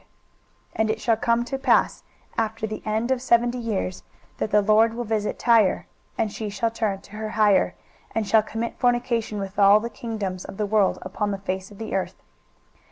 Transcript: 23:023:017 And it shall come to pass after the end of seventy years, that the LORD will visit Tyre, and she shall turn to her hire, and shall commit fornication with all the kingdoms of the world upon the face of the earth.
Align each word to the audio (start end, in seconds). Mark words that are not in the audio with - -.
23:023:017 0.01 0.09
And 0.77 0.89
it 0.89 0.99
shall 0.99 1.15
come 1.15 1.45
to 1.45 1.57
pass 1.59 2.03
after 2.35 2.65
the 2.65 2.81
end 2.87 3.11
of 3.11 3.21
seventy 3.21 3.59
years, 3.59 4.01
that 4.39 4.49
the 4.49 4.63
LORD 4.63 4.95
will 4.95 5.03
visit 5.03 5.37
Tyre, 5.37 5.85
and 6.17 6.31
she 6.31 6.49
shall 6.49 6.71
turn 6.71 7.01
to 7.01 7.11
her 7.17 7.29
hire, 7.37 7.75
and 8.15 8.27
shall 8.27 8.41
commit 8.41 8.79
fornication 8.79 9.37
with 9.37 9.59
all 9.59 9.79
the 9.79 9.91
kingdoms 9.91 10.43
of 10.43 10.57
the 10.57 10.65
world 10.65 10.97
upon 11.03 11.29
the 11.29 11.37
face 11.37 11.69
of 11.69 11.77
the 11.77 11.93
earth. 11.93 12.15